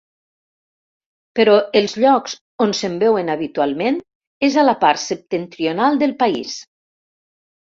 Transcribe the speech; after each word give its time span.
Però 1.39 1.57
els 1.81 1.93
llocs 2.03 2.33
on 2.65 2.73
se'n 2.79 2.95
veuen 3.03 3.29
habitualment 3.35 4.01
és 4.49 4.59
a 4.63 4.65
la 4.69 4.75
part 4.87 5.03
septentrional 5.05 6.01
del 6.05 6.17
país. 6.25 6.57